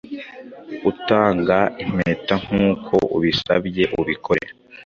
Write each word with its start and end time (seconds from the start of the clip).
Utanga 0.91 1.57
impetankuko 1.83 2.95
ubinsabye 3.15 3.83
ubikore 3.99 4.43